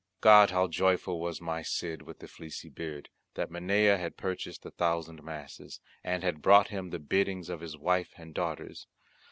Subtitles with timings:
[0.19, 4.71] God, how joyful was my Cid with the fleecy beard, that Minaya had purchased the
[4.71, 8.87] thousand masses, and had brought him the biddings of his wife and daughters!